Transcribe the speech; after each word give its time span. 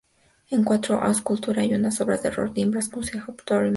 En 0.49 0.63
cuanto 0.63 0.99
a 0.99 1.11
escultura, 1.11 1.61
hay 1.61 1.75
obras 1.75 2.23
de 2.23 2.31
Rodin, 2.31 2.71
Brancusi, 2.71 3.19
Hepworth 3.19 3.51
y 3.51 3.53
Moore. 3.53 3.69